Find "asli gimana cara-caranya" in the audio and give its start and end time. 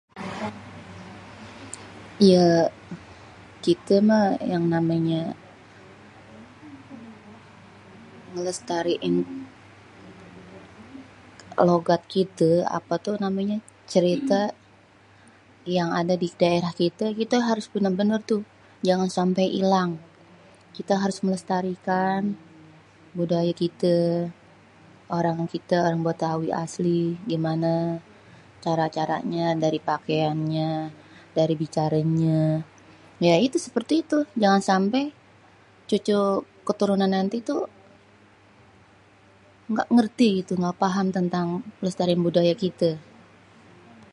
26.63-29.45